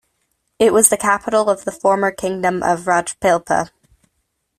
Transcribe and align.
It 0.57 0.73
was 0.73 0.89
the 0.89 0.97
capital 0.97 1.47
of 1.47 1.63
the 1.63 1.71
former 1.71 2.09
Kingdom 2.11 2.63
of 2.63 2.85
Rajpipla. 2.85 3.69